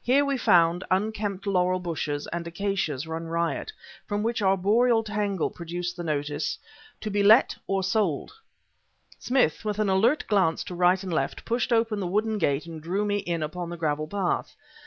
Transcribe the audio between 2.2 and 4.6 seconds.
and acacias run riot, from which